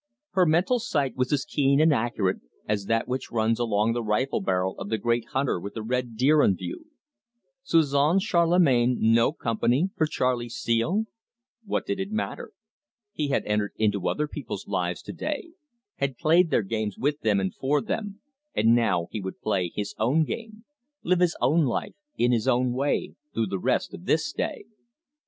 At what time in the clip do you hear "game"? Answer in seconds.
20.23-20.65